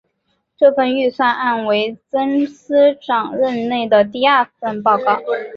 [0.57, 5.21] 该份预算案为曾司长任内的第二份报告。